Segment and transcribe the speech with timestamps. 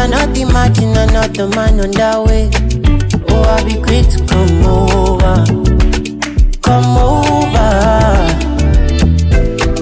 [0.00, 2.48] Cannot imagine another man on that way.
[3.28, 5.44] Oh, I'll be quick to come over.
[6.64, 7.68] Come over.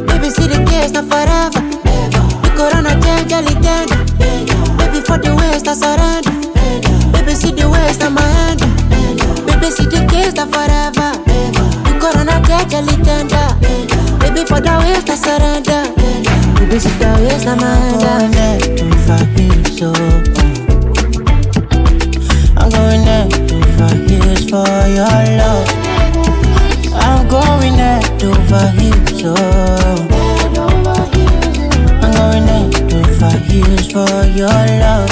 [0.08, 1.62] Baby, see the case, not forever.
[2.42, 4.02] The corona change, jolly tender.
[4.78, 6.34] Baby, for the waste, I surrender.
[7.14, 8.58] Baby, see the waste, on my hand.
[9.46, 11.14] Baby, see the case, not forever.
[11.86, 13.46] The corona change, jolly tender.
[14.18, 15.77] Baby, for the waste, I surrender.
[16.78, 16.84] I'm
[22.70, 23.26] going there
[24.06, 25.66] heels for your love.
[26.94, 28.00] I'm going there
[29.18, 29.34] so.
[32.00, 32.70] I'm going there
[33.40, 35.10] heels for your love.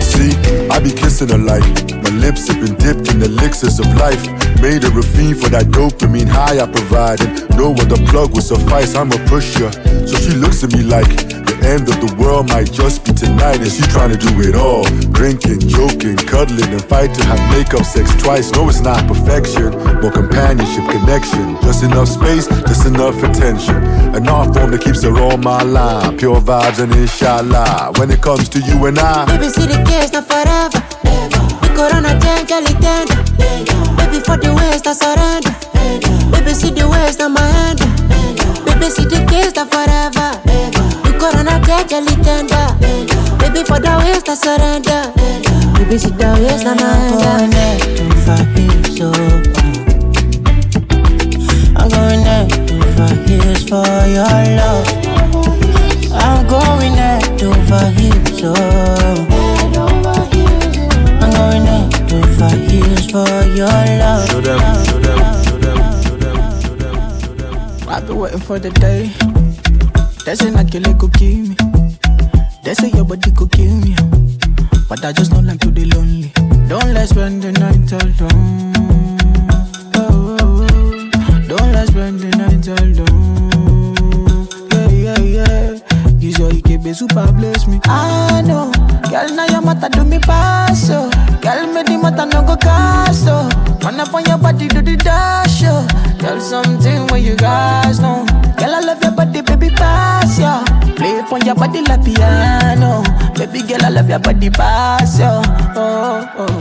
[0.00, 0.36] See,
[0.70, 1.64] I be kissing her like
[2.04, 4.24] my lips have been dipped in elixirs of life.
[4.62, 7.28] Made her a fiend for that dopamine high I provided.
[7.56, 9.70] No other plug would suffice, I'm a pusher.
[10.06, 11.06] So she looks at me like
[11.46, 13.60] the end of the world might just be tonight.
[13.60, 14.84] And she trying to do it all.
[15.12, 17.24] Drinking, joking, cuddling, and fighting.
[17.24, 18.50] Have makeup sex twice.
[18.52, 19.70] No, it's not perfection.
[20.00, 21.56] but companionship, connection.
[21.62, 23.76] Just enough space, just enough attention.
[24.16, 26.18] An art form that keeps her on my line.
[26.18, 27.92] Pure vibes and inshallah.
[27.98, 29.26] When it comes to you and I.
[29.26, 30.80] Baby, see the case, not forever.
[31.62, 33.85] The corona change, jolly
[34.16, 35.52] Baby, for the waste, I surrender.
[36.32, 37.80] Baby, see the waste, on my hand.
[38.64, 40.40] Baby, see the case, not forever.
[41.04, 42.64] The corona change, jolly tender.
[43.36, 45.12] Baby, for the waste, I surrender.
[45.76, 47.52] Baby, see the waste, on my hand.
[51.76, 52.48] I'm going there
[52.96, 54.88] fight heels for your love.
[56.16, 57.20] I'm going there
[57.68, 58.54] fight heels, so.
[61.20, 61.95] I'm going there
[62.38, 64.28] fight heels for your love.
[64.28, 67.88] Show them, show them, show them, show them, show them, show them.
[67.88, 69.10] I've been waiting for the day.
[70.24, 71.56] They say not kill it could kill me.
[72.64, 73.94] They say your body could kill me.
[74.88, 76.32] But I just don't like to be lonely.
[76.68, 78.72] Don't let's spend the night alone.
[79.94, 81.48] Oh, oh, oh.
[81.48, 83.55] Don't let's spend the night alone.
[86.86, 87.80] Use your IKB super bless me.
[87.84, 88.70] I know.
[89.10, 91.10] Girl, now your mata do me pass, oh.
[91.42, 93.48] Girl, me the mata no go cast, oh.
[93.82, 95.86] Man up on your body, do the dash, oh.
[96.20, 98.24] Girl, something when you guys know.
[98.58, 100.64] Girl, I love your body, baby, pass, yeah.
[100.96, 103.02] Play it on your body like piano.
[103.34, 105.42] Baby girl, I love your body, pass, yeah.
[105.76, 106.60] Oh, oh.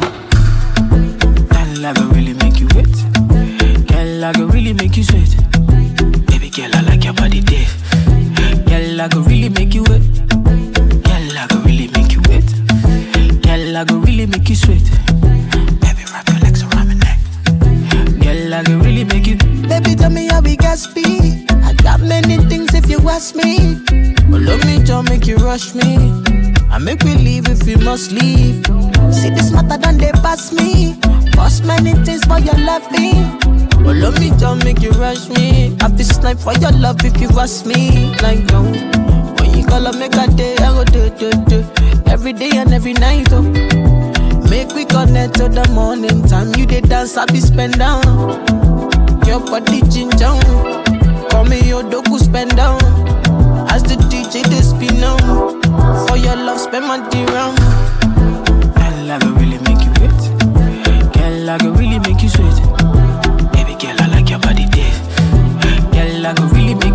[1.49, 2.89] Girl, I go really make you wet.
[3.87, 5.35] Girl, I go really make you sweat.
[6.27, 7.67] Baby girl, I like your body, dip.
[8.67, 10.01] Girl, I go really make you wet.
[14.25, 14.83] Really make you sweat.
[15.81, 17.19] Baby, wrap your legs around my neck.
[18.21, 19.37] Girl, I go really make you.
[19.67, 21.45] Baby, tell me how we got speed.
[21.51, 23.75] I got many things if you ask me.
[24.29, 25.97] But love me, don't make you rush me.
[26.71, 28.65] I make we leave if you must leave.
[29.13, 30.95] See this matter done they pass me.
[31.35, 33.37] Bust many things for your loving.
[33.83, 35.75] But love me, don't make you rush me.
[35.81, 38.15] I feel snipe for your love if you ask me.
[38.21, 38.63] Like no.
[39.37, 41.65] When you call up, make a day, I go do do do.
[42.07, 43.94] Every day and every night, oh.
[44.55, 46.55] Make we connect to the morning time.
[46.55, 48.01] You did dance, I be spend down.
[49.27, 50.31] Your body ginger.
[51.29, 52.79] Call me your doku spend down.
[53.69, 55.59] As the DJ they spin on.
[56.07, 57.55] For your love, spend my dirham.
[58.79, 60.21] Girl, I go really make you wet.
[61.11, 62.55] Girl, I go really make you sweat.
[63.51, 64.95] Baby girl, I like your body dip.
[65.91, 66.94] Girl, I go really make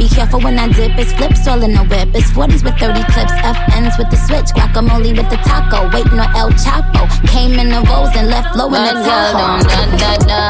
[0.00, 0.96] Be careful when I dip.
[0.96, 2.08] It's flips all in the whip.
[2.16, 3.36] It's 40s with 30 clips.
[3.44, 4.48] FNs with the switch.
[4.56, 5.92] Guacamole with the taco.
[5.92, 7.04] Waiting on El Chapo.
[7.28, 9.60] Came in the rolls and left low in the Tahoe.
[9.60, 10.40] Da, da, da.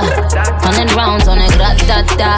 [0.62, 1.50] Hundred rounds on it.
[1.58, 2.30] Gra, da, da.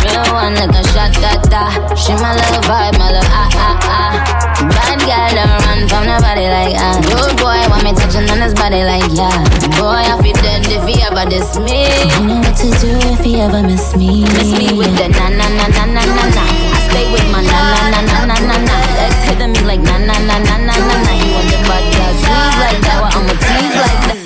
[0.00, 1.94] Real one like a shot, da, da.
[1.94, 4.47] She my little vibe, my little ah, ah, ah.
[4.66, 6.98] Bad girl don't run from nobody like ah.
[7.06, 9.30] Good boy want me touching on his body like yeah.
[9.78, 11.86] Boy, I feel dead if he ever diss me.
[11.86, 14.26] I know what to do if he ever miss me.
[14.34, 16.44] Miss me with the na na na na na na na.
[16.74, 17.60] I stay with my na
[17.94, 18.76] na na na na na na.
[19.06, 21.12] Ex hitting me like na na na na na na na.
[21.14, 22.98] You want the bad girl tease like that?
[22.98, 24.17] Well, I'ma tease like that.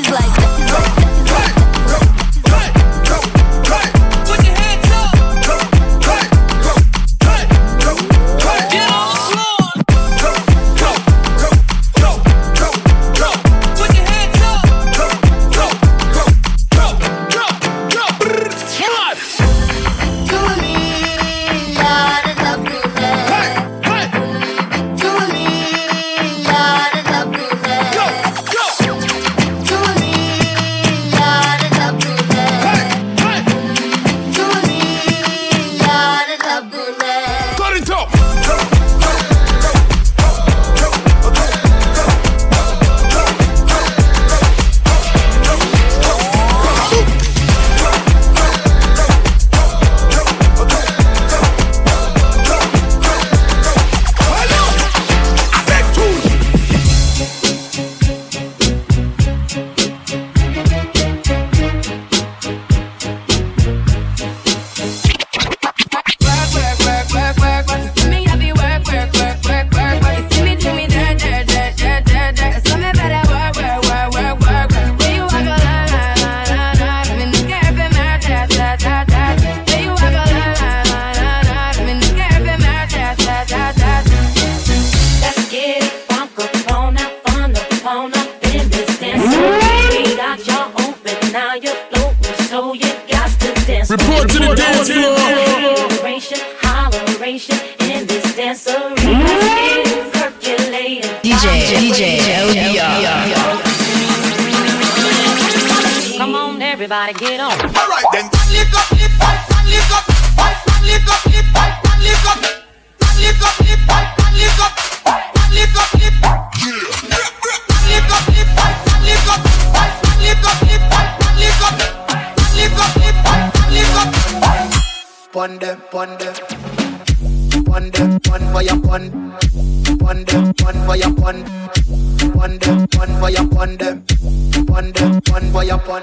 [135.62, 136.02] For your pon.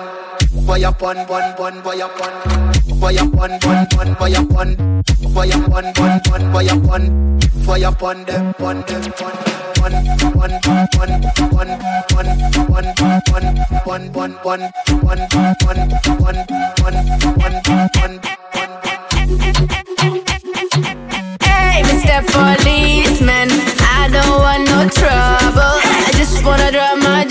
[0.66, 2.32] For your pon, pon, pon for your pon.
[3.00, 5.00] For your pon, pon, pon for your pon.
[7.66, 9.34] For your pon them, pon them, pon.
[9.76, 9.92] Pon,
[10.32, 11.70] pon, pon, pon, pon,
[12.08, 12.28] pon,
[12.70, 16.04] pon, pon, pon, pon, pon, pon, pon, pon,
[17.36, 18.20] pon, pon,
[18.54, 18.72] pon.
[21.44, 22.24] Hey, Mr.
[22.32, 23.50] Policeman,
[23.82, 25.76] I don't want no trouble.
[25.84, 27.29] I just wanna drop my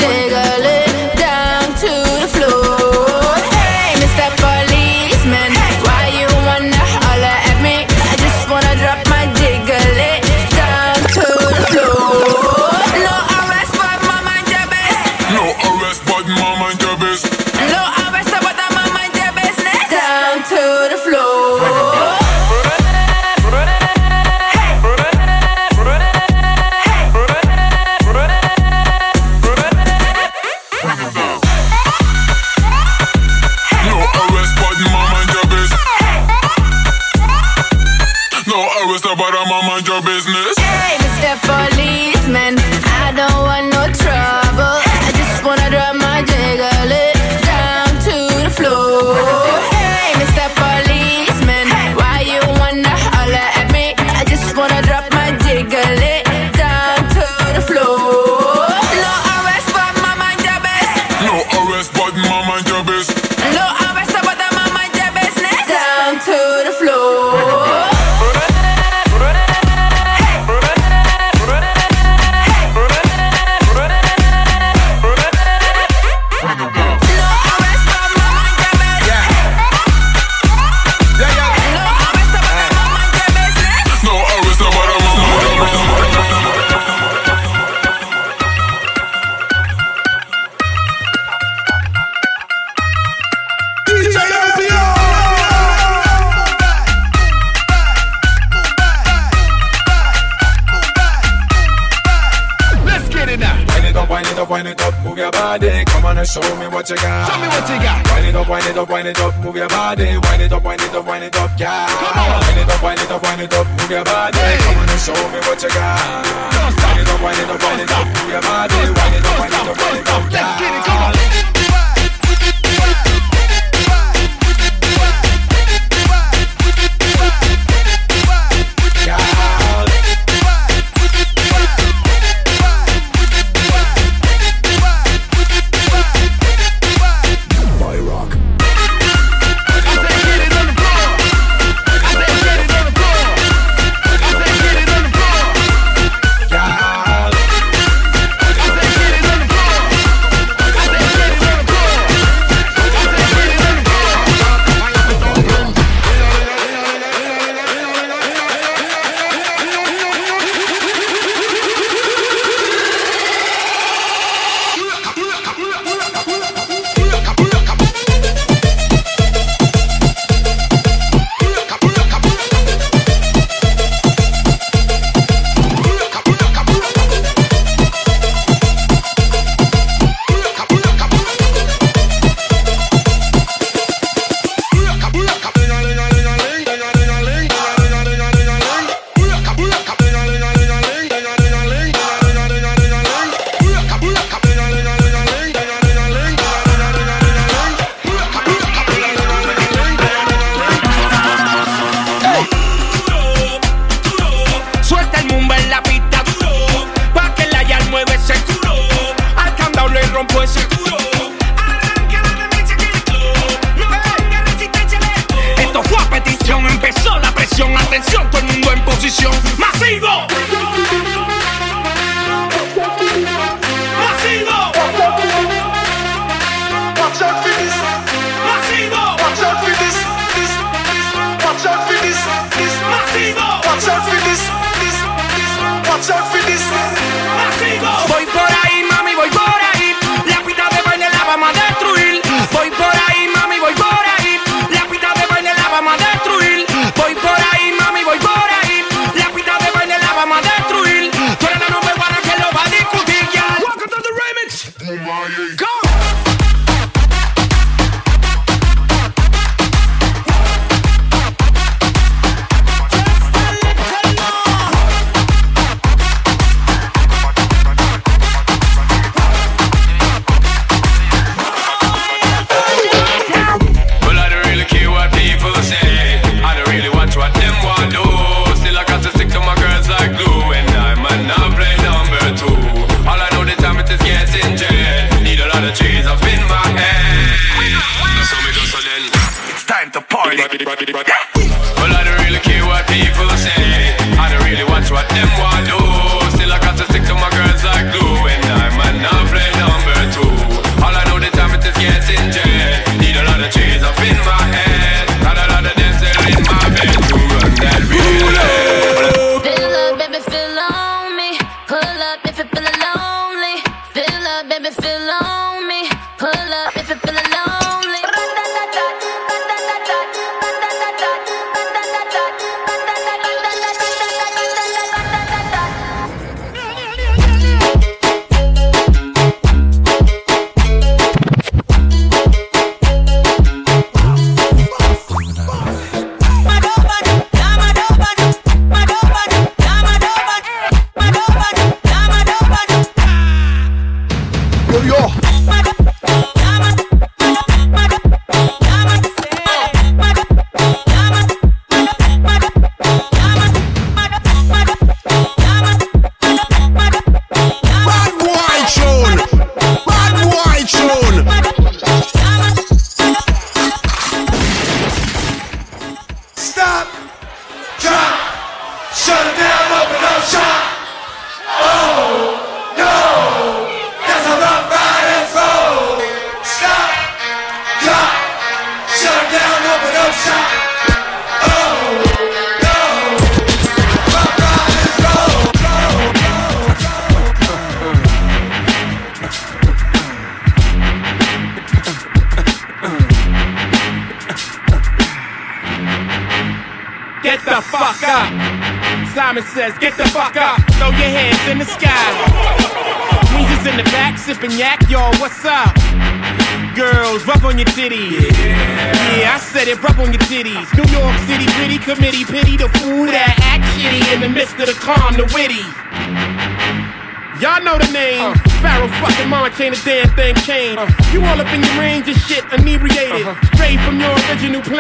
[312.00, 312.27] Up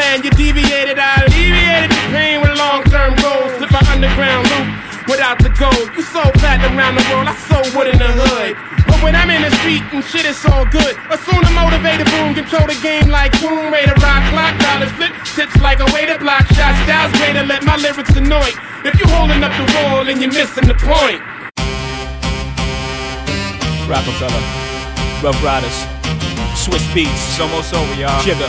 [0.08, 0.96] plan, you deviated.
[0.98, 3.52] I alleviated the pain with long term goals.
[3.60, 4.68] Slip an underground loop
[5.04, 5.84] without the gold.
[5.96, 8.56] You so platinum around the world, I so wood in the hood.
[8.88, 10.96] But when I'm in the street and shit, it's all good.
[11.12, 15.56] Assume the motivated boom, control the game like Tomb Raider, rock clock, dollars flip, tips
[15.60, 16.78] like a way to block shots.
[16.88, 18.48] Styles to let my lyrics annoy.
[18.88, 21.20] If you holding up the wall and you're missing the point.
[23.84, 24.44] Rockefeller,
[25.24, 25.78] Ruff Ryders,
[26.56, 28.20] Swizz Beatz, it's almost over, y'all.
[28.20, 28.48] Jigga,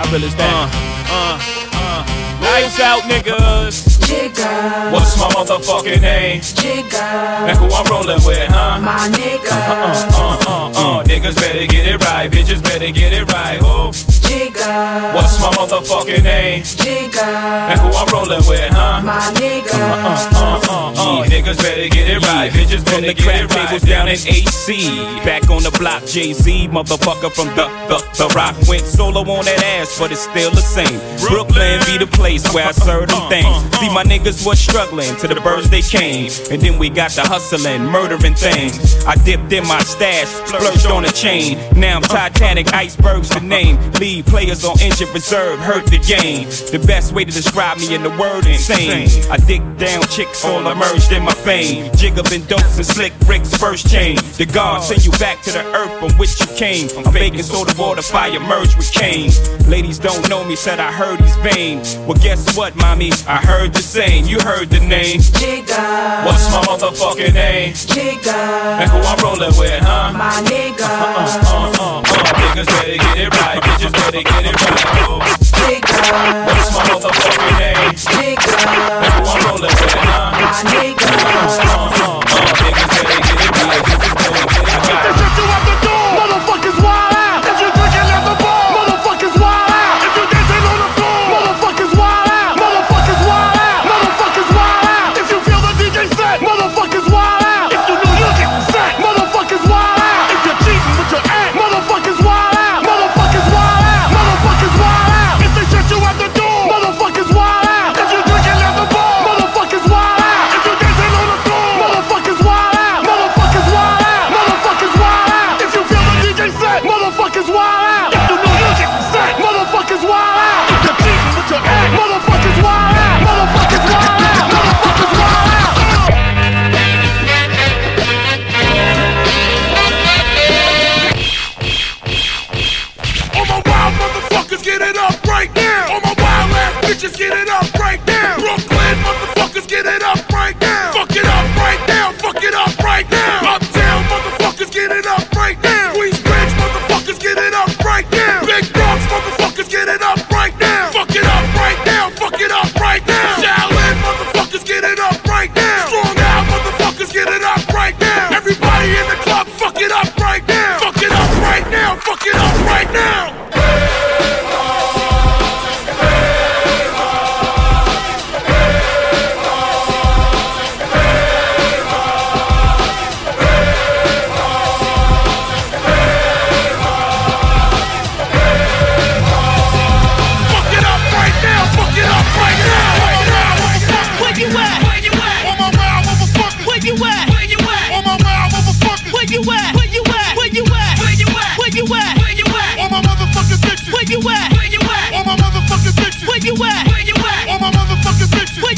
[0.00, 0.48] I real as that.
[0.48, 2.40] Uh, uh, uh.
[2.40, 4.00] Lights out, niggas.
[4.00, 4.92] Jigga.
[4.92, 6.40] What's my motherfucking name?
[6.40, 7.04] Jigga.
[7.46, 8.80] And who I'm rolling with, huh?
[8.80, 9.52] My nigga.
[9.52, 11.04] Uh, uh, uh, uh.
[11.04, 13.58] Niggas better get it right, bitches better get it right.
[13.62, 13.92] Oh.
[14.30, 15.12] Jigga.
[15.12, 16.62] What's my motherfucking name?
[16.62, 17.18] Jigga.
[17.18, 19.02] And who I'm rolling with, huh?
[19.02, 19.74] My nigga.
[19.74, 21.26] Uh, uh, uh, uh.
[21.26, 23.66] Niggas better get it right, bitches From better the get crap it right.
[23.66, 24.86] tables down in AC.
[25.26, 28.54] Back on the block, Jay Z, motherfucker from the, the, the rock.
[28.68, 31.00] Went solo on that ass, but it's still the same.
[31.26, 33.50] Brooklyn be the place where I serve them things.
[33.82, 36.30] See, my niggas was struggling to the birds they came.
[36.52, 39.04] And then we got the hustling, murdering things.
[39.06, 41.58] I dipped in my stash, splurged on a chain.
[41.74, 43.76] Now I'm Titanic, icebergs the name.
[44.22, 46.48] Players on injured reserve, hurt the game.
[46.70, 49.08] The best way to describe me in the word insane.
[49.30, 51.90] I dig down chicks all emerged in my fame.
[51.96, 54.16] Jig up in dopes and slick bricks, first chain.
[54.36, 56.88] The gods send you back to the earth from which you came.
[56.96, 59.30] I'm baking soda water, fire merge with cane.
[59.68, 61.78] Ladies don't know me, said I heard he's vain.
[62.06, 63.12] Well, guess what, mommy?
[63.26, 64.26] I heard the same.
[64.26, 65.20] You heard the name.
[65.20, 66.24] Jigga.
[66.26, 67.72] What's my motherfucking name?
[67.74, 68.80] Jigga.
[68.80, 70.12] And who I'm rolling with, huh?
[70.12, 70.82] My nigga.
[70.82, 72.20] Uh, uh, uh, uh.
[72.40, 75.40] Niggas better get it right, bitches better get it right.
[75.40, 75.96] Jigga.
[76.46, 77.76] What's my motherfucking name?
[77.80, 80.36] And who I'm rolling with, huh?
[80.40, 81.08] My nigga.
[81.10, 82.48] Uh, uh, uh, uh.
[82.60, 84.09] Niggas better get it right,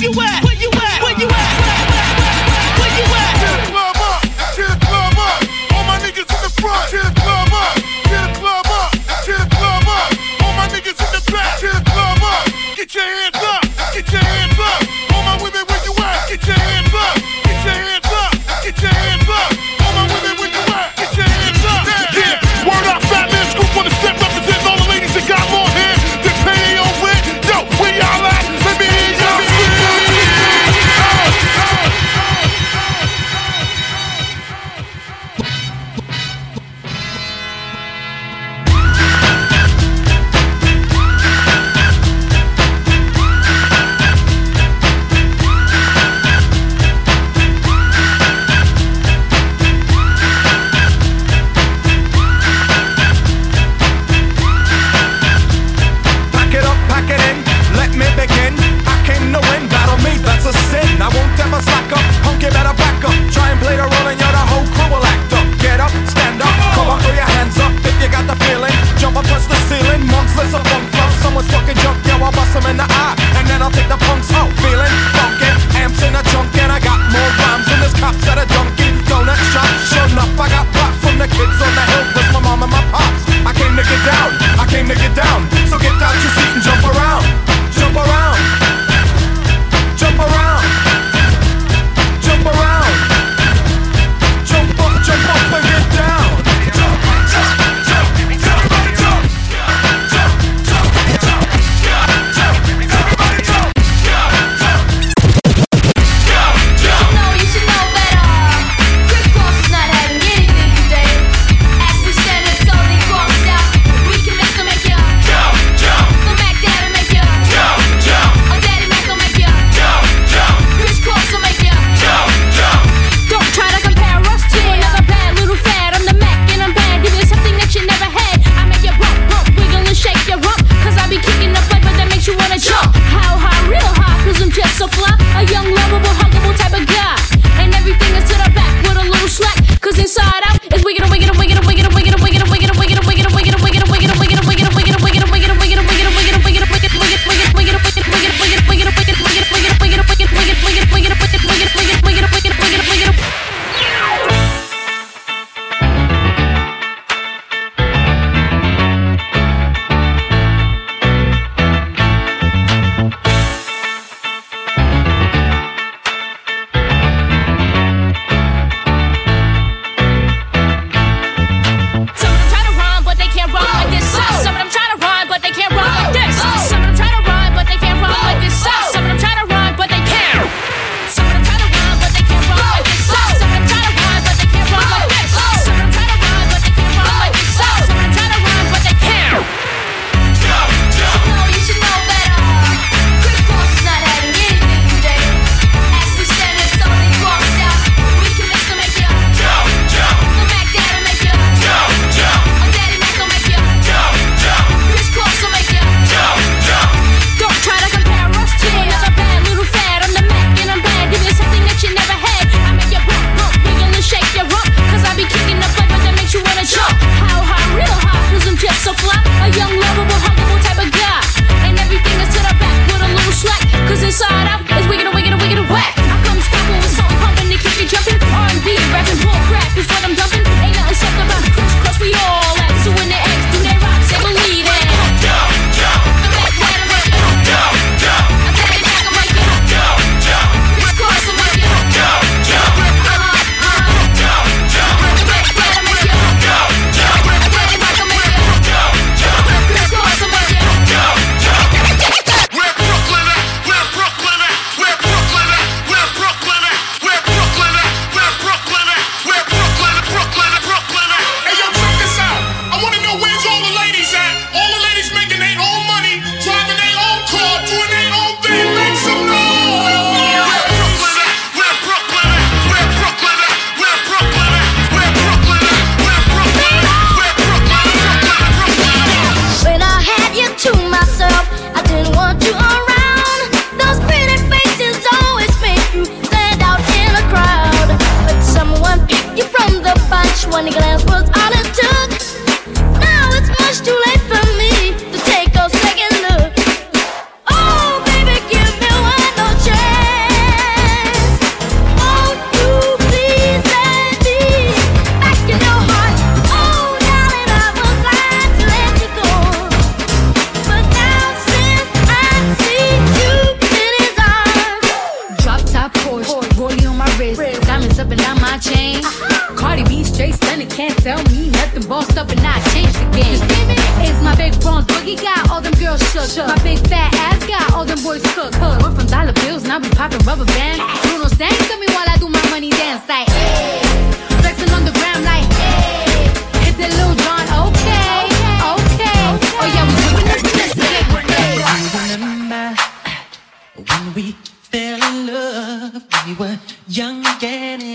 [0.02, 0.51] you at?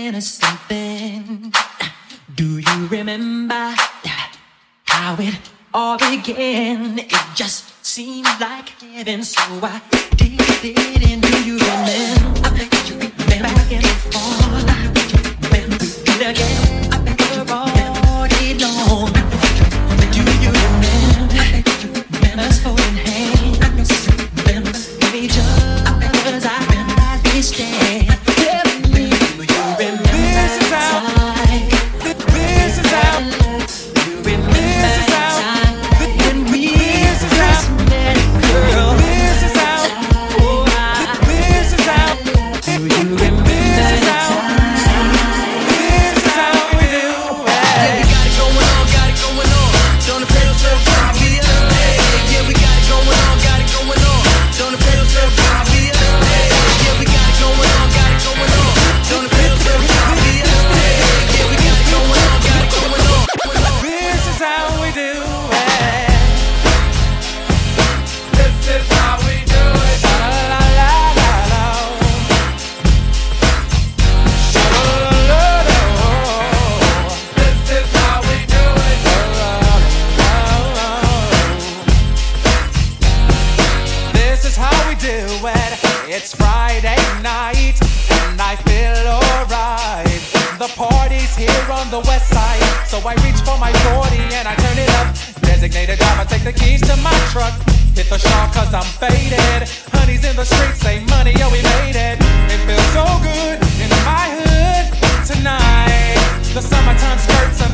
[0.08, 1.52] in a something.
[2.34, 3.74] Do you remember
[4.84, 5.38] how it
[5.74, 6.98] all began?
[6.98, 9.82] It just seemed like heaven, so I
[10.16, 11.10] did it.
[11.10, 12.77] And do you remember?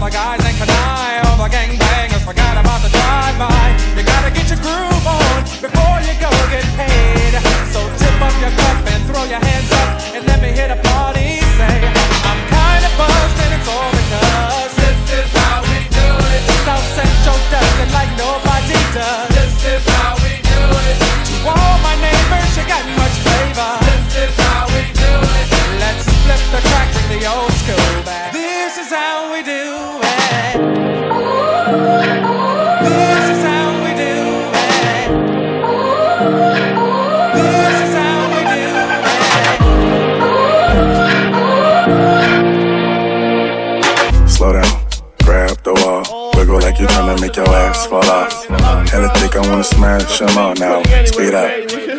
[0.04, 1.26] The guys ain't canine.
[1.26, 3.13] All the gangbangers forgot about the drive-by.
[47.74, 48.46] Make fall off.
[48.90, 50.82] Hella thick, I wanna smash them all now.
[51.04, 51.50] Speed up,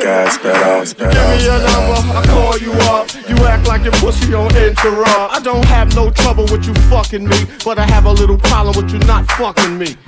[0.02, 3.10] gas, pedal, Give me your number, I call you up.
[3.30, 5.34] You act like your pussy on interrupt.
[5.34, 8.76] I don't have no trouble with you fucking me, but I have a little problem
[8.76, 9.96] with you not fucking me.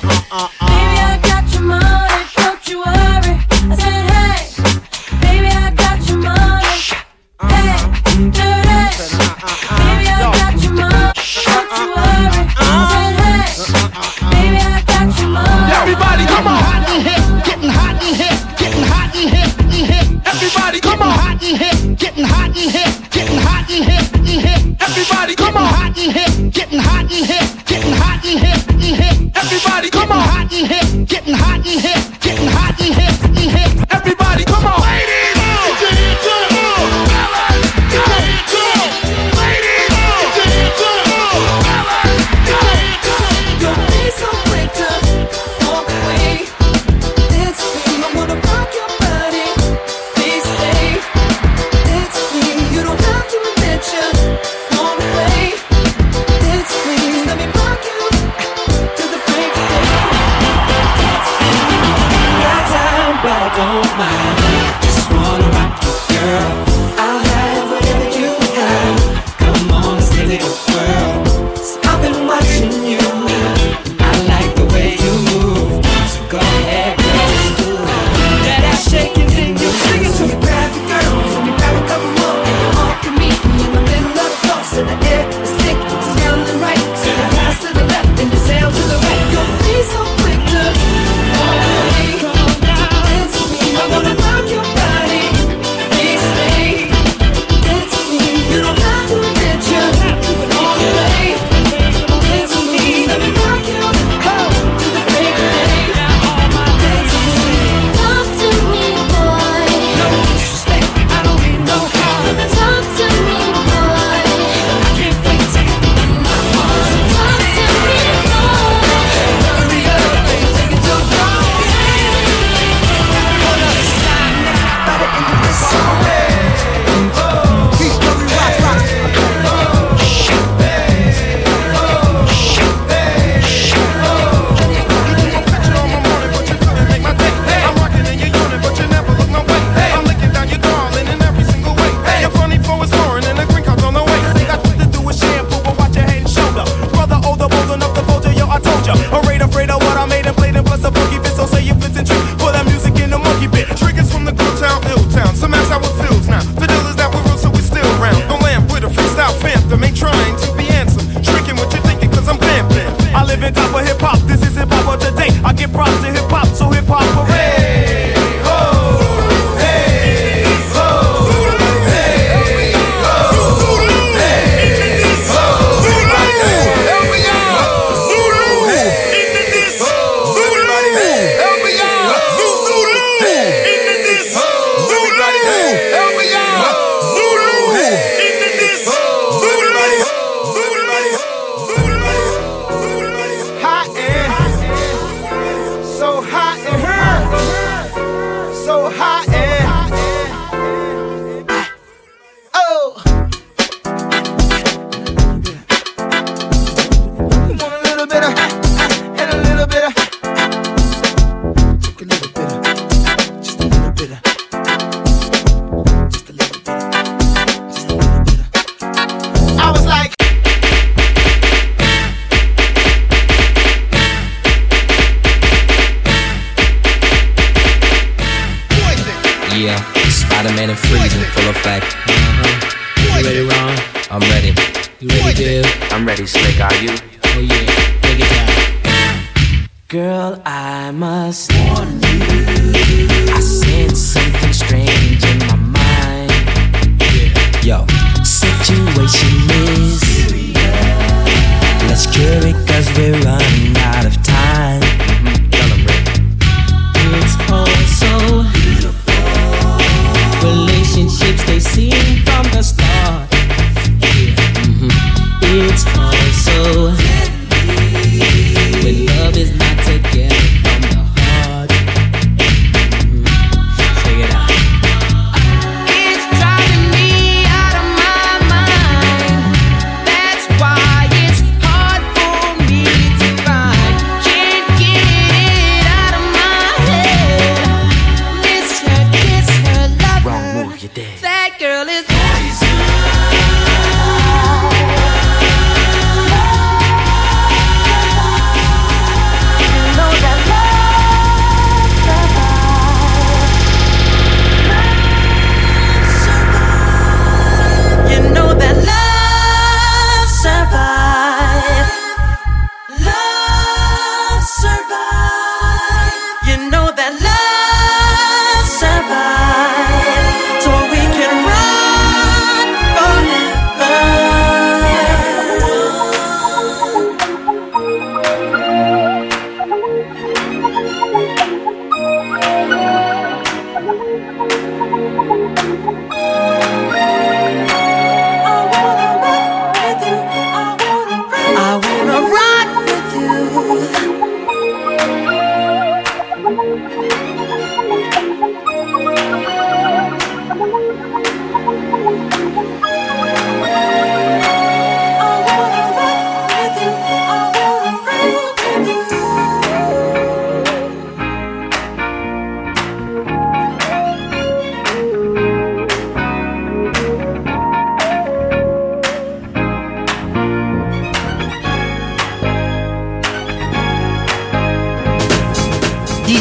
[0.00, 1.27] Uh, uh, uh, Baby, I got your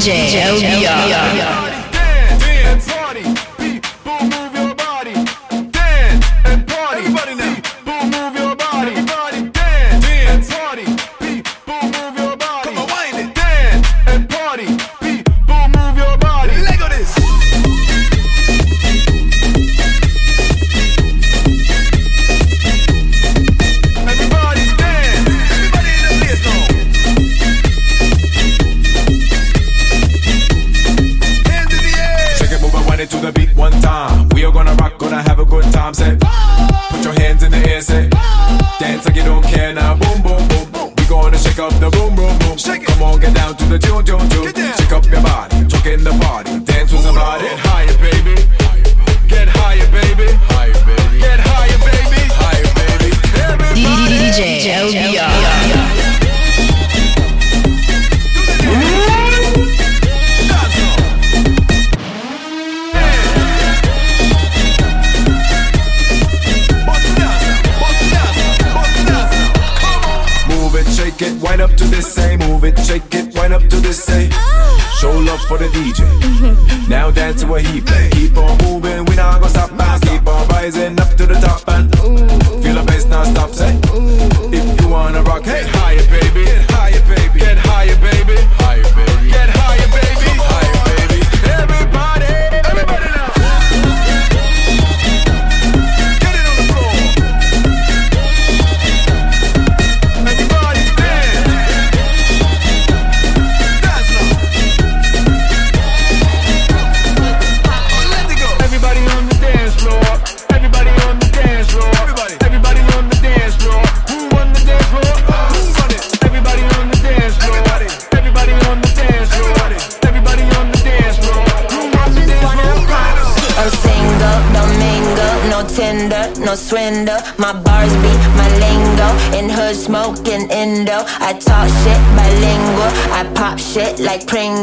[0.07, 1.36] DJ LBR.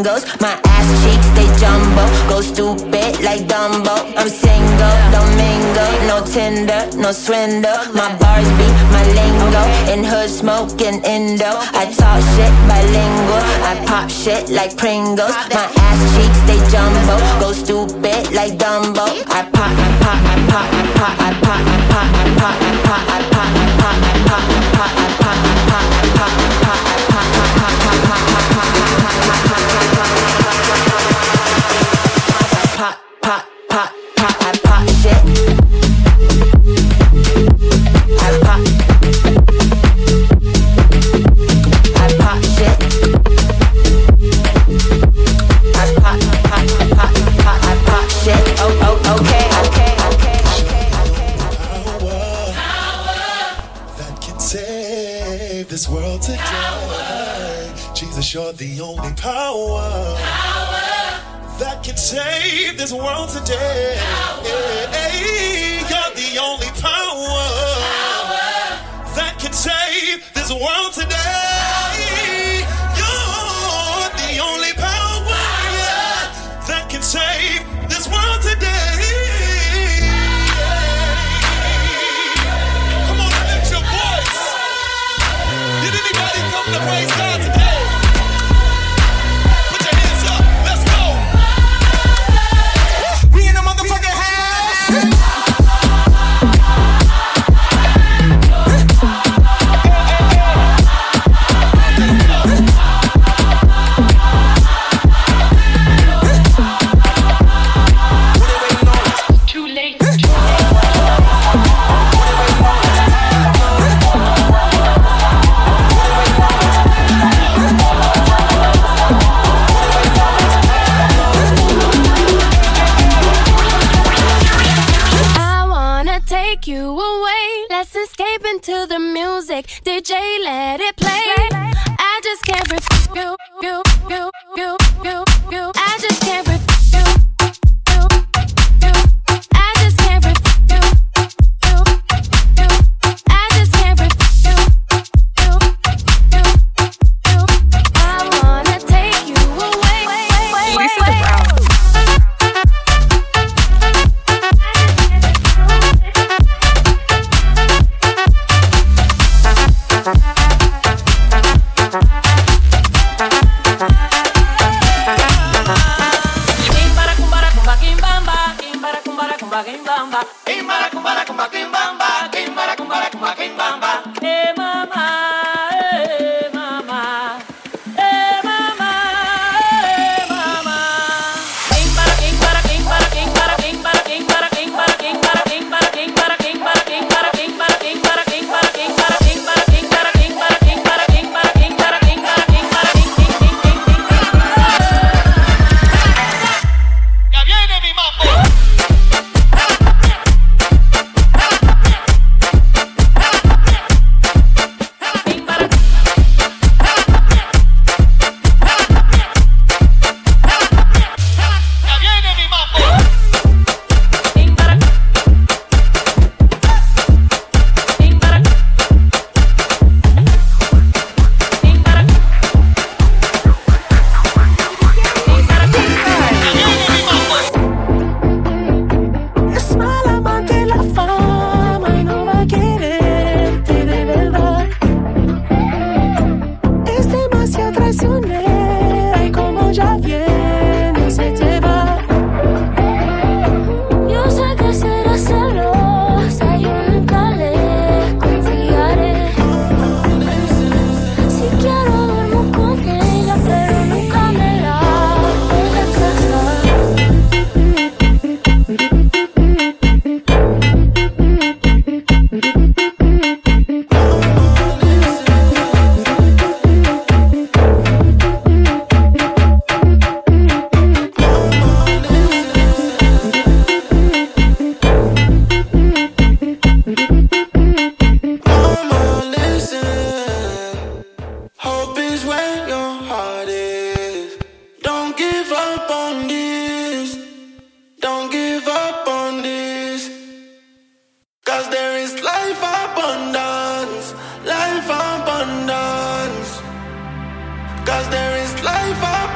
[0.05, 2.05] My ass cheeks they jumbo.
[2.29, 3.97] Go stupid like Dumbo.
[4.19, 5.93] I'm single, don't mingle.
[6.05, 7.73] No Tinder, no swindle.
[7.95, 9.65] My bars be my lingo.
[9.91, 11.57] In hood smoking Indo.
[11.73, 13.41] I talk shit bilingual.
[13.65, 15.33] I pop shit like Pringles.
[15.57, 17.17] My ass cheeks they jumbo.
[17.41, 19.09] Go stupid like Dumbo.
[19.33, 22.77] I pop, I pop, I pop, I pop, I pop, I pop, I pop, I
[22.77, 25.81] pop, I pop, I pop, I pop, I pop, I pop, I pop, I pop,
[25.81, 27.14] I pop, I pop,
[58.35, 60.17] you're the only power,
[61.61, 63.97] that can save this world today.
[65.89, 67.47] You're the only power,
[69.15, 71.24] that can save this world today.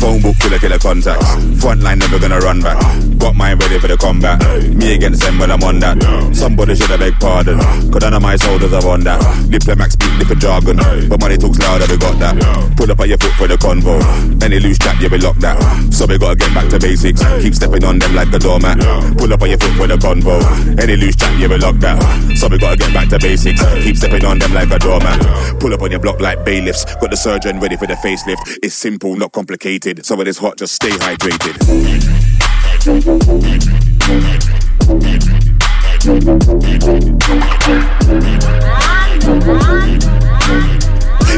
[0.00, 1.60] Phone book killer, killer contacts.
[1.60, 3.15] Front line never gonna run back.
[3.26, 4.38] Got mine ready for the combat.
[4.70, 5.98] Me against them when I'm on that.
[6.30, 7.58] Somebody should have beg pardon.
[7.90, 9.18] Cause none of my soldiers are on that.
[9.50, 10.78] Diplomats speak different jargon.
[11.10, 12.38] But money talks louder, we got that.
[12.78, 13.98] Pull up on your foot for the convo.
[14.46, 15.58] Any loose chat, yeah, we lock that.
[15.90, 17.18] So we gotta get back to basics.
[17.42, 18.78] Keep stepping on them like a doormat.
[19.18, 20.38] Pull up on your foot for the convo.
[20.78, 21.98] Any loose chat, yeah, we lock that.
[22.38, 23.58] So we gotta get back to basics.
[23.82, 25.18] Keep stepping on them like a doormat.
[25.58, 26.86] Pull up on your block like bailiffs.
[27.02, 28.62] Got the surgeon ready for the facelift.
[28.62, 30.06] It's simple, not complicated.
[30.06, 31.58] So when it is hot, just stay hydrated.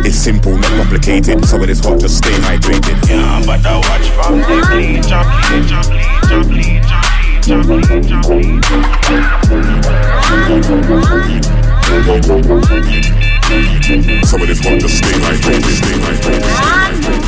[0.05, 1.45] It's simple, not complicated.
[1.45, 3.09] So it is hot, just stay hydrated.
[3.09, 5.62] Yeah, but I watch from the clean, clean,
[6.49, 6.83] clean,
[14.24, 17.28] So it is hot, just stay hydrated, stay hydrated, stay hydrated.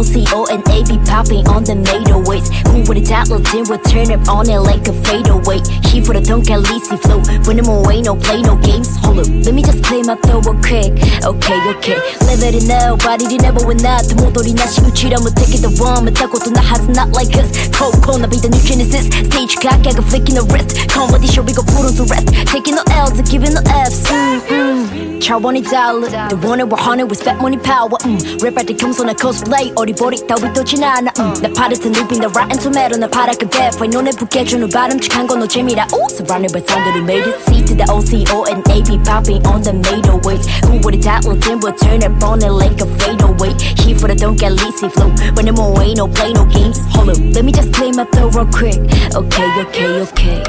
[0.00, 2.48] OCO and A be popping on the NATO weights.
[2.72, 5.60] Who would've thought Lil Jim would turn up on it like a fadeaway?
[5.92, 7.20] He for the Don Calisi flow.
[7.44, 8.96] When I'm away, no play, no games.
[9.04, 10.96] Hold up, let me just play my throw real quick.
[11.20, 12.00] Okay, okay.
[12.24, 14.08] Live it now, body the never win out.
[14.08, 16.08] The i'ma take it the one.
[16.08, 17.52] But that the house not like us.
[17.76, 19.04] Cold, cold, be the new genesis.
[19.28, 20.80] Stage cock, I got flicking the wrist.
[21.20, 22.32] this show, we go put on to rest.
[22.48, 24.08] Taking no L's, giving no F's.
[24.08, 25.20] Mm-mm.
[25.20, 26.08] Try one dollar.
[26.08, 28.00] The one that we're hunting with fat money power.
[28.00, 28.42] Mm.
[28.42, 29.76] Rap at the comes on a cosplay.
[29.76, 31.33] Or 어리버리 따위 떠진 않아 음.
[31.41, 35.87] 나 파릇한 눕인 the rotten tomato 나 파랗게 대파 눈에 붓게 주는 바람직한 건너 재미라
[35.93, 39.45] 오 Surrounded by sound that we made it C to the OCO and AB popping
[39.47, 42.87] on the made ways Who would've thought Latin would turn up on it like a
[42.99, 43.51] fadeaway
[43.83, 47.09] Here for the don't get lazy flow When I'm away no play no games Hold
[47.09, 48.79] up, let me just clear my throat real quick
[49.13, 50.43] Okay, okay, okay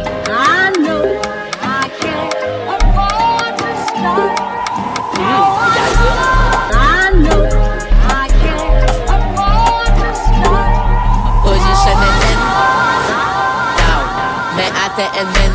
[15.35, 15.53] then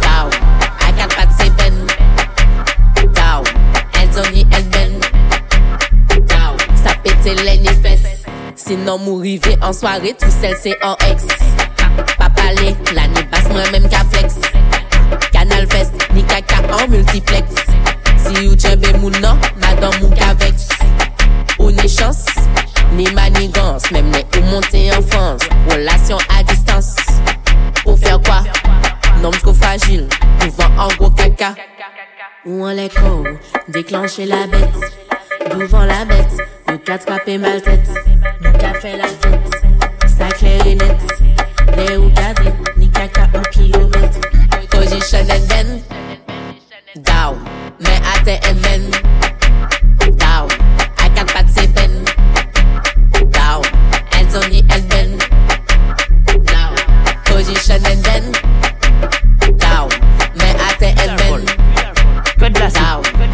[0.00, 0.30] down.
[0.80, 1.70] I can't participer
[3.12, 3.44] down.
[3.94, 5.00] Anthony and Ben
[6.26, 6.56] down.
[6.76, 8.22] Ça pète les fesses.
[8.54, 11.24] Sinon, mourivé en soirée, tout seul c'est en ex.
[12.18, 14.36] Pas parler, la ni passe moi-même qu'à flex.
[15.32, 17.46] Canal Fest, ni caca en multiplex.
[18.16, 20.68] Si ou tchembe moun nan, madame mou qu'avex.
[21.58, 22.24] Ou ni chance,
[22.92, 25.42] ni manigance, même les ou monter en France.
[25.70, 27.01] Relation à distance.
[27.84, 28.42] Pour faire quoi?
[29.20, 30.08] Non, trop fragile,
[30.42, 31.54] mouvant en gros caca.
[32.44, 33.24] Ou en l'écho,
[33.68, 34.68] déclencher la bête.
[35.50, 36.36] Devant la bête,
[36.68, 37.88] nous quatre frappés mal tête.
[38.40, 39.50] Nous qu'a fait la tête,
[40.06, 40.96] ça clair et net.
[41.76, 44.20] Les ou gardés, ni caca en kilomètre.
[44.70, 45.82] Position and then
[46.96, 47.38] down.
[47.80, 48.40] Mais attends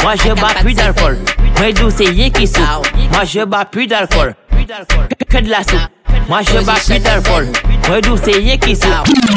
[0.08, 1.18] Moi je bats plus d'alcool.
[1.60, 2.62] Moi d'où qui soupe.
[3.12, 4.34] Moi je bats plus d'alcool.
[5.28, 5.80] Que- de la soupe.
[6.26, 7.48] Moi je bats plus d'alcool.
[7.86, 8.88] Moi d'où qui soupe.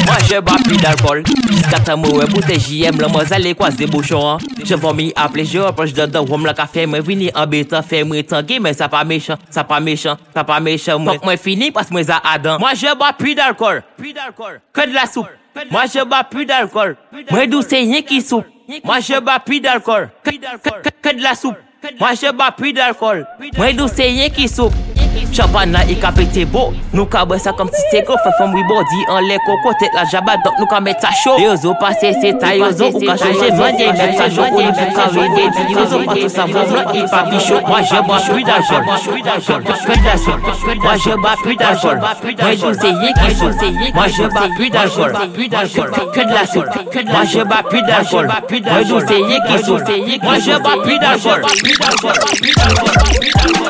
[0.06, 1.24] Moi je bats plus d'alcool.
[1.50, 4.38] Jusqu'à mouille bouteille JM, le moi allez croiser bouchon.
[4.64, 8.22] Je vomis appeler, je reproche de dans rhum la café, moi vini embêtant, fait moi
[8.22, 10.98] tanguer, mais ça pas méchant, ça pas méchant, ça pas méchant.
[10.98, 12.58] Moi, moi fini parce que moi ça Adam.
[12.58, 13.82] Moi je bois plus d'alcool.
[14.72, 15.28] Que de la soupe.
[15.70, 16.96] Moi je bois plus d'alcool.
[17.30, 18.46] Moi d'où qui soupe.
[18.84, 21.56] Moi je bats plus d'alcool, que, que, que, que de la soupe.
[21.98, 23.26] Moi je bats plus d'alcool.
[23.56, 24.74] Moi d'où c'est qui soupe.
[25.32, 28.52] Chaban la i ka pete bo Nou ka bwe sa kom ti sego Fè fèm
[28.56, 31.74] wibodi an le koko Tet la jaba donk nou ka met sa show Yo zo
[31.80, 34.96] pase se ta yo zo Ou ka chanje mande Met sa show ou nou pou
[34.96, 37.80] ka rede Di yo zo pa tout sa vran blan I pa bi show Mwa
[37.82, 38.84] je ba pui da jol
[40.82, 41.98] Mwa je ba pui da jol
[42.42, 43.52] Mwen jou se ye ki sol
[43.94, 45.12] Mwa je ba pui da jol
[46.12, 46.68] Que de la sol
[47.06, 49.80] Mwa je ba pui da jol Mwen jou se ye ki sol
[50.22, 51.90] Mwa je ba pui da jol Mwa je ba
[52.36, 53.61] pui da jol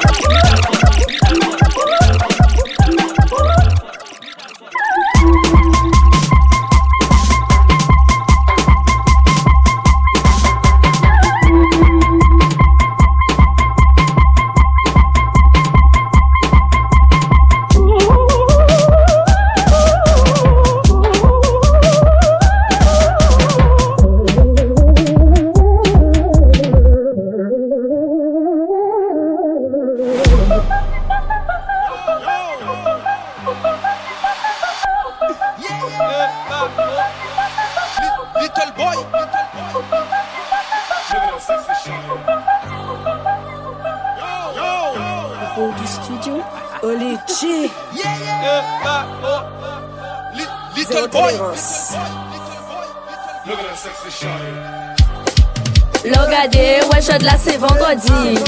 [57.97, 58.38] vendredi.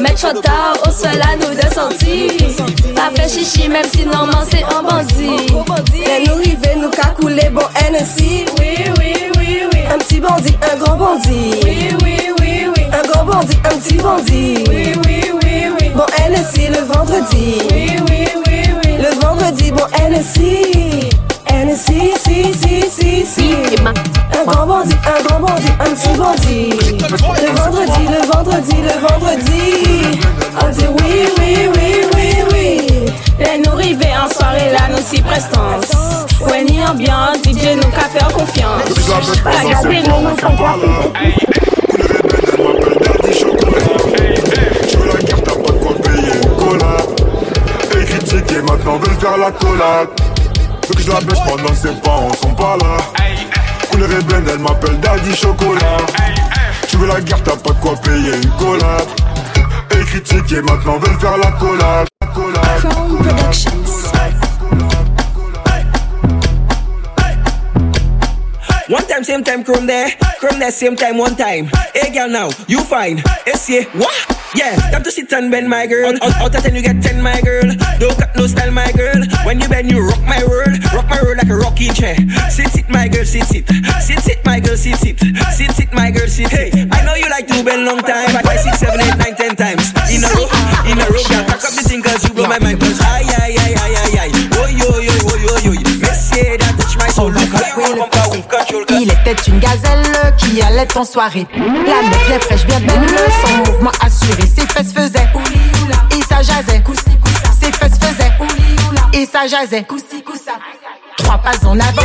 [0.00, 2.30] Mettre shot tard au sol à nous de sortir.
[2.94, 5.46] Pas fait chichi, même si normalement c'est un bandit.
[5.94, 8.44] Et nous river, nous qu'a coulé bon NSI.
[8.58, 9.80] Oui, oui, oui, oui.
[9.92, 11.60] Un petit bandit, un grand bandit.
[11.64, 12.82] Oui, oui, oui, oui.
[12.92, 14.64] Un grand bandit, un petit bandit.
[14.68, 15.90] Oui, oui, oui, oui.
[15.94, 17.58] Bon NSI le vendredi.
[17.70, 18.96] Oui, oui, oui, oui.
[18.98, 21.10] Le vendredi, bon NSI.
[21.66, 23.50] NSI, si, si, si, si.
[23.82, 26.70] Un grand bandit, un grand bandit, un petit bandit.
[27.10, 30.20] Le vendredi, le vendredi, le vendredi.
[30.62, 32.66] On dit oui, oui, oui, oui, oui.
[33.40, 35.90] Et nous river en soirée là, nous si prestance.
[36.48, 38.84] Ouais, ni ambiance, DJ nous qu'a faire confiance.
[39.68, 40.76] Gâterie, nous nous sommes pas
[44.88, 48.00] Tu veux la guerre, t'as pas de quoi payer une collab.
[48.00, 50.25] Et critiquer maintenant veulent faire la collab.
[50.88, 52.96] Veux que je la baisse pendant que ses parents sont pas là.
[53.90, 55.98] Couleur ébène, elle m'appelle Daddy Chocolat.
[56.88, 59.06] Tu veux la guerre, t'as pas de quoi payer une collab.
[59.90, 62.06] Et critiquer maintenant veulent faire la collab.
[68.88, 70.10] One time, same time, chrome there.
[70.38, 71.68] Chrome there, same time, one time.
[71.92, 73.20] Hey, girl, now, you fine.
[73.68, 74.35] Yeah, what?
[74.54, 76.14] Yeah, time to sit and bend, my girl.
[76.22, 77.66] Out, out of ten, you get ten, my girl.
[77.98, 79.20] Don't cut no style, my girl.
[79.44, 80.72] When you bend, you rock my world.
[80.94, 82.16] Rock my world like a rocking chair.
[82.48, 83.68] Sit, sit, my girl, sit, sit.
[84.00, 85.18] Sit, sit, my girl, sit, sit.
[85.52, 86.72] Sit, sit, my girl, sit, sit.
[86.92, 88.30] I know you like to bend long time.
[88.32, 89.92] Five, six, seven, eight, nine, ten times.
[90.08, 90.48] In a row,
[90.88, 91.44] in a row, girl.
[91.44, 92.80] Pack up the thing, cause you blow my mind.
[92.80, 94.32] Cause aye, aye, aye, aye, aye, aye.
[94.56, 95.82] Oh, yo, yo, yo, yo, yo.
[96.00, 97.28] Messieurs, that touch my soul.
[97.28, 98.15] Look how
[98.90, 101.46] Il était une gazelle qui allait en soirée.
[101.54, 103.06] La meuf bien fraîche, bien belle,
[103.44, 104.42] son mouvement assuré.
[104.42, 105.28] Ses fesses faisaient
[106.12, 106.82] et ça jasait.
[107.60, 108.32] Ses fesses faisaient
[109.12, 109.86] et ça jasait.
[111.18, 112.02] Trois pas en avant,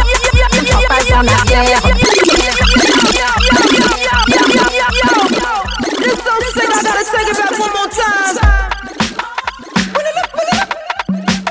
[0.66, 1.82] trois pas en arrière.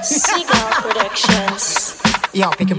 [0.02, 1.94] Seagull Productions.
[2.32, 2.74] Yo, pick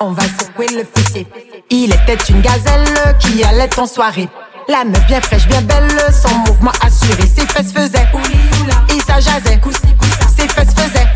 [0.00, 1.26] On va secouer le fessier.
[1.70, 4.28] Il était une gazelle qui allait en soirée.
[4.68, 7.22] La meuf bien fraîche, bien belle, son mouvement assuré.
[7.22, 8.08] Ses fesses faisaient
[8.90, 9.60] et ça jasait.
[10.36, 11.06] Ses fesses faisaient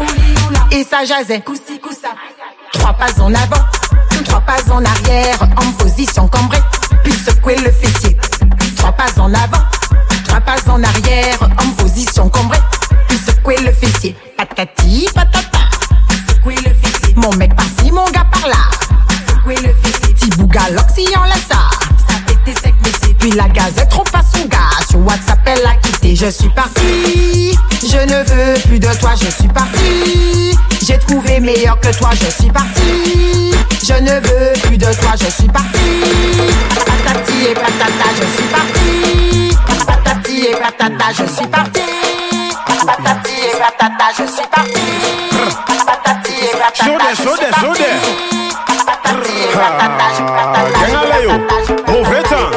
[0.70, 1.42] et ça jasait.
[2.72, 3.64] Trois pas en avant,
[4.24, 6.62] trois pas en arrière, en position cambrée,
[7.02, 8.16] puis secouer le fessier.
[8.76, 9.64] Trois pas en avant,
[10.24, 12.60] trois pas en arrière, en position cambrée,
[13.08, 14.14] puis secouer le fessier.
[14.36, 15.58] Patati, patata,
[16.28, 17.14] secouer le fessier.
[17.16, 17.50] Mon mec
[20.98, 21.70] bouga l'oxy en la ça,
[22.08, 25.66] ça pétait sec mais c'est Puis la gazette trompe pas son gars, sur WhatsApp elle
[25.66, 26.16] a quitté.
[26.16, 30.56] Je suis parti, je ne veux plus de toi, je suis parti.
[30.82, 33.52] J'ai trouvé meilleur que toi, je suis parti.
[33.84, 35.78] Je ne veux plus de toi, je suis parti.
[36.74, 39.56] Patati et patata, je suis parti.
[39.86, 41.80] Patati et patata, je suis parti.
[42.86, 44.80] Patati et patata, je suis parti.
[45.86, 47.14] Patati et patata.
[47.14, 48.27] Show there, show
[49.58, 50.48] there, show there.
[50.54, 51.32] Ah, Gangala yo,
[51.92, 52.50] mauvais temps,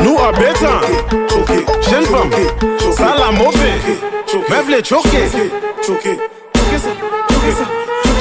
[0.00, 0.76] nous béton.
[1.90, 2.30] Jeune femme,
[2.92, 3.78] ça la mauvais.
[4.50, 5.28] Meuf les choquer.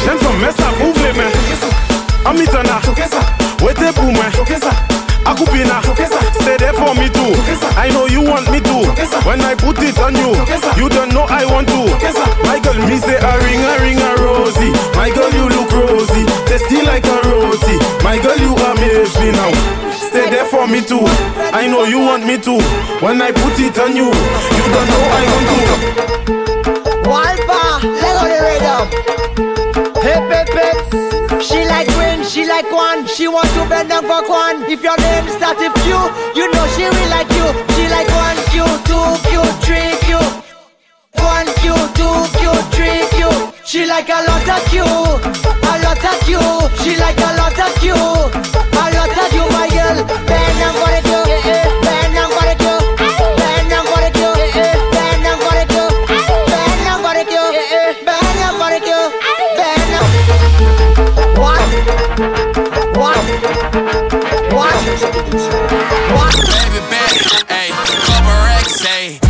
[0.05, 1.33] Jeune femme, mets ça ouvre les mains.
[2.25, 2.79] Amitana,
[3.61, 4.11] ouais t'es pour.
[5.25, 5.81] Akupina,
[6.39, 7.35] stay there for me too.
[7.77, 8.87] I know you want me to.
[9.27, 10.31] When I put it on you,
[10.77, 11.83] you don't know I want to.
[12.47, 14.71] My girl, me say a ring, a ring, a rosy.
[14.95, 17.75] My girl, you look rosy, tasty like a roti.
[18.07, 19.51] My girl, you amaze me now.
[19.91, 21.03] Stay there for me too.
[21.51, 22.55] I know you want me to.
[23.03, 25.57] When I put it on you, you don't know I want to.
[27.03, 28.83] Walpa, let go the rhythm.
[30.07, 31.41] Hip hip hip.
[31.43, 33.05] She like win, she like one.
[33.07, 34.63] She want to bend down for one.
[34.71, 35.91] If your name start with Q,
[36.33, 37.47] you know she will like you.
[37.75, 40.15] She like one Q, two Q, three Q.
[41.19, 43.56] One Q, two Q, three Q.
[43.67, 46.39] She like a lot of Q, a lot of Q.
[46.81, 47.99] She like a lot of Q, a
[48.95, 50.07] lot of Q, my girl.
[50.77, 51.11] For the Q,
[51.83, 53.11] bend down for the Q, eh,
[53.75, 54.73] eh.
[54.95, 55.83] bend down for the Q,
[56.47, 58.95] bend down for the Q, eh, bend down for the Q,
[59.59, 60.07] bend down.
[61.35, 61.59] What?
[62.95, 63.19] What?
[64.55, 64.79] What?
[66.15, 66.35] What?
[66.47, 67.19] Baby, baby,
[67.51, 67.71] ayy,
[68.07, 69.26] couple racks, ayy,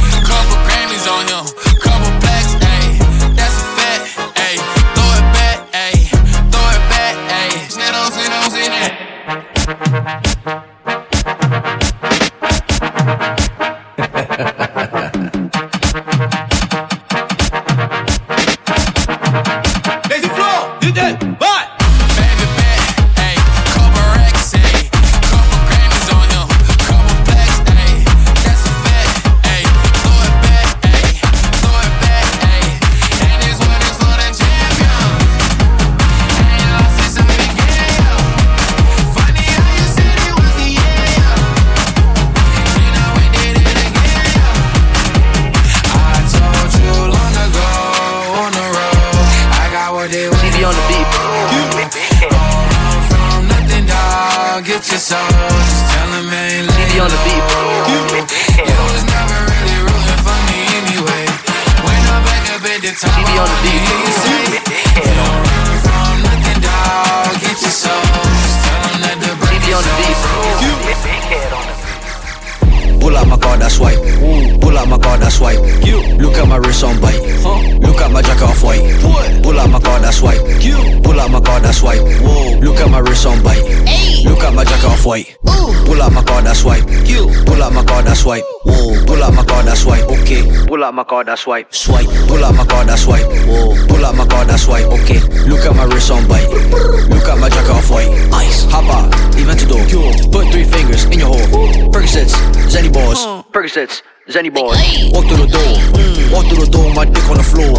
[78.17, 78.81] my jacket off white.
[79.43, 80.41] Pull out my card, that's white.
[81.03, 82.01] Pull out my card, that's white.
[82.65, 83.61] Look at my wrist on bite.
[84.25, 85.37] Look at my jacket off white.
[85.85, 86.83] Pull out my card, that's white.
[87.45, 88.43] Pull out my card, that's white.
[89.05, 90.03] Pull out my card, that's white.
[90.05, 90.41] Okay.
[90.65, 91.71] Pull out my card, that's white.
[91.71, 92.07] Swipe.
[92.27, 93.25] Pull out my card, that's white.
[93.87, 94.85] Pull out my card, that's white.
[94.85, 95.19] Okay.
[95.45, 96.49] Look at my wrist on bite.
[97.13, 98.09] Look at my jacket off white.
[98.33, 98.65] Ice.
[98.71, 99.13] Hop out.
[99.37, 99.85] Event to door.
[100.31, 101.37] Put three fingers in your hole.
[101.93, 102.33] Percocets.
[102.65, 103.19] Zenny balls.
[103.53, 104.01] Percocets.
[104.27, 104.75] Zenny balls.
[105.13, 105.61] Walk through the door.
[105.95, 106.33] Mm.
[106.33, 106.93] Walk through the door.
[106.93, 107.77] My dick on the floor.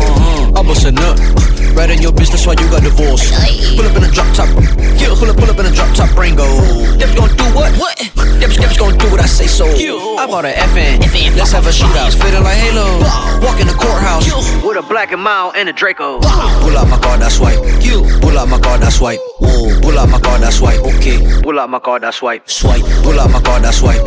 [0.57, 1.58] I bust a nut.
[1.79, 3.33] Right in your business while you got divorced.
[3.77, 4.49] Pull up in a drop top.
[4.99, 6.13] Yeah, pull up, pull up in a drop top.
[6.17, 6.45] Brain go.
[6.99, 7.71] Deb's gonna do what?
[7.79, 7.97] What?
[8.41, 9.65] Deb's, Deb's gonna do what I say so.
[10.19, 10.99] I bought an FN.
[11.07, 11.37] FN.
[11.37, 12.21] Let's have a shootout.
[12.21, 12.99] Feeling like Halo.
[13.47, 14.27] Walk in the courthouse
[14.65, 16.19] with a black and mild and a Draco.
[16.19, 17.59] Pull out my card, that's white.
[17.81, 19.21] You Pull out my card, that's white.
[19.39, 20.81] Whoa, Pull out my card, that's white.
[20.81, 21.41] Okay.
[21.43, 22.49] Pull out my card, that's white.
[22.51, 22.83] Swipe.
[23.03, 24.01] Pull out my card, that's white.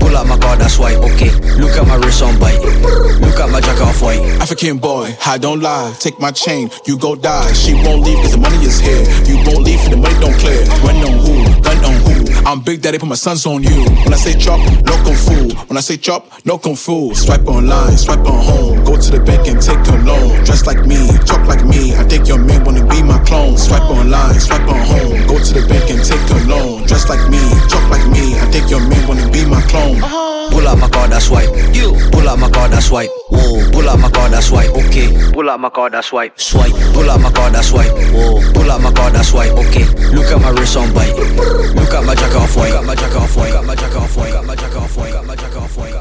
[0.00, 0.96] Pull out my card, that's white.
[0.96, 1.30] Okay.
[1.58, 2.58] Look at my wrist on bite.
[3.20, 4.20] Look at my jacket off white.
[4.42, 5.94] African boy, I don't lie.
[5.98, 7.52] Take my chain, you go die.
[7.52, 9.04] She won't leave cause the money is here.
[9.28, 10.64] You won't leave for the money don't clear.
[10.80, 11.53] When on who,
[11.84, 12.14] on who.
[12.46, 13.84] I'm Big Daddy, put my sons on you.
[14.04, 15.54] When I say chop, no kung fu.
[15.66, 17.14] When I say chop, no kung fu.
[17.14, 18.84] Swipe online, swipe on home.
[18.84, 20.44] Go to the bank and take a loan.
[20.44, 21.94] Dress like me, talk like me.
[21.96, 23.56] I think your man wanna be my clone.
[23.56, 25.26] Swipe online, swipe on home.
[25.26, 26.86] Go to the bank and take a loan.
[26.86, 28.36] Dress like me, talk like me.
[28.38, 30.02] I think your man wanna be my clone.
[30.02, 30.50] Uh-huh.
[30.50, 31.48] Pull out my card, that's swipe.
[31.74, 33.08] You Pull out my card, that's swipe.
[33.30, 34.70] Whoa, Pull out my card, that's white.
[34.70, 35.32] Okay.
[35.32, 36.38] Pull out my card, that's white.
[36.38, 36.72] Swipe.
[36.92, 37.90] Pull out my card, that's white.
[38.54, 39.50] Pull out my card, that's white.
[39.50, 39.84] Okay.
[40.14, 41.14] Look at my wrist on bite.
[41.54, 42.72] Look at my jacket off white.
[42.72, 43.52] Got my jacket off white.
[43.52, 44.32] Got my jacket off white.
[44.32, 45.12] Got my jacket off white.
[45.12, 45.93] Got my jacket off white.